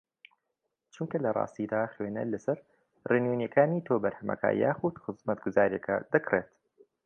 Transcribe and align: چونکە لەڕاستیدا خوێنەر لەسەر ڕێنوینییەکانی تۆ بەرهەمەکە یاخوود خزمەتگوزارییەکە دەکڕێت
چونکە 0.93 1.17
لەڕاستیدا 1.25 1.81
خوێنەر 1.93 2.27
لەسەر 2.33 2.57
ڕێنوینییەکانی 3.09 3.85
تۆ 3.87 3.93
بەرهەمەکە 4.03 4.49
یاخوود 4.65 4.95
خزمەتگوزارییەکە 5.03 5.95
دەکڕێت 6.13 6.49